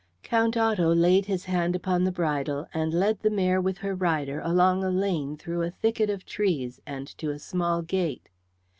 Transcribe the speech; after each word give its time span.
Count 0.23 0.57
Otto 0.57 0.95
laid 0.95 1.27
his 1.27 1.45
hand 1.45 1.75
upon 1.75 2.03
the 2.03 2.11
bridle 2.11 2.67
and 2.73 2.91
led 2.91 3.19
the 3.19 3.29
mare 3.29 3.61
with 3.61 3.77
her 3.77 3.93
rider 3.93 4.39
along 4.39 4.83
a 4.83 4.89
lane 4.89 5.37
through 5.37 5.61
a 5.61 5.69
thicket 5.69 6.09
of 6.09 6.25
trees 6.25 6.81
and 6.87 7.05
to 7.19 7.29
a 7.29 7.37
small 7.37 7.83
gate. 7.83 8.27